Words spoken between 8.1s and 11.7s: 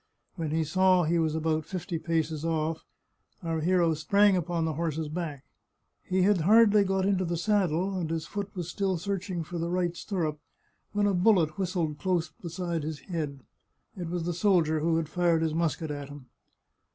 foot was still searching for the right stirrup, when a bullet